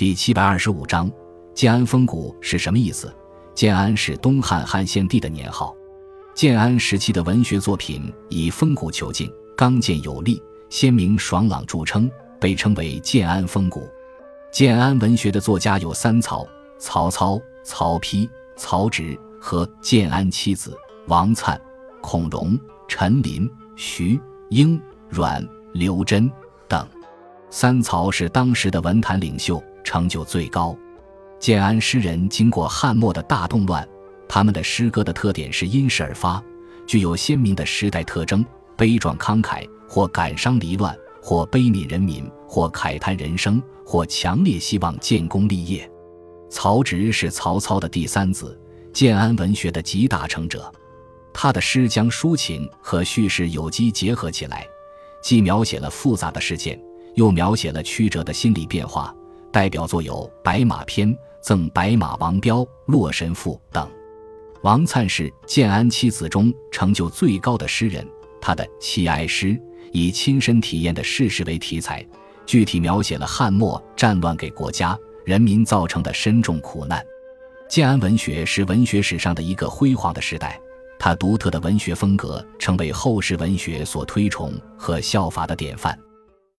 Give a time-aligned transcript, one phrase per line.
[0.00, 1.12] 第七百二十五章，
[1.52, 3.14] 建安风骨是什么意思？
[3.54, 5.76] 建安是东汉汉献帝的年号。
[6.34, 12.10] 建安时期的文学作品以风骨遒劲、刚健有力、鲜明爽朗著称，
[12.40, 13.86] 被称为建安风骨。
[14.50, 16.46] 建安文学的作家有三曹：
[16.78, 18.26] 曹操、曹丕、
[18.56, 20.74] 曹植和建安七子
[21.08, 21.60] 王粲、
[22.00, 22.58] 孔融、
[22.88, 23.46] 陈琳、
[23.76, 24.80] 徐英、
[25.10, 26.32] 阮、刘桢
[26.66, 26.88] 等。
[27.50, 30.76] 三曹是当时的文坛领袖，成就最高。
[31.38, 33.86] 建安诗人经过汉末的大动乱。
[34.28, 36.40] 他们的诗歌的特点是因势而发，
[36.86, 38.46] 具有鲜明的时代特征，
[38.76, 45.90] 悲壮慷慨，或感伤离乱，或悲悯人民，或慨叹人生，或强烈希望建功立业。
[46.48, 48.56] 曹植是曹操的第三子，
[48.92, 50.72] 建安文学的集大成者。
[51.32, 54.64] 他的诗将抒情和叙事有机结合起来，
[55.20, 56.80] 既描写了复杂的事件，
[57.14, 59.12] 又描写了曲折的心理变化。
[59.52, 61.08] 代表作有《白马篇》
[61.40, 63.88] 《赠白马王彪》《洛神赋》等。
[64.62, 68.06] 王粲是建安七子中成就最高的诗人，
[68.40, 69.58] 他的七哀诗
[69.92, 72.06] 以亲身体验的事实为题材，
[72.44, 77.02] 具体描写了汉末战乱给国家人民造成的深重苦难。
[77.68, 80.60] 建安文学是文学史上的一个辉煌的时代，
[80.98, 85.98] 它独特的文学风格成为后世文学所推崇和效法的典范。